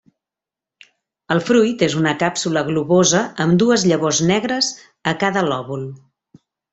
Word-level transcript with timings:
El 1.35 1.41
fruit 1.49 1.83
és 1.89 1.97
una 1.99 2.13
càpsula 2.23 2.63
globosa 2.71 3.21
amb 3.45 3.59
dues 3.65 3.83
llavors 3.91 4.23
negres 4.31 4.71
a 5.13 5.19
cada 5.25 5.45
lòbul. 5.53 5.85